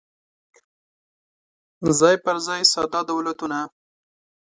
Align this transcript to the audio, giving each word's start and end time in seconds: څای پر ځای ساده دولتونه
څای 1.97 2.15
پر 2.23 2.37
ځای 2.45 2.61
ساده 2.73 3.01
دولتونه 3.09 3.59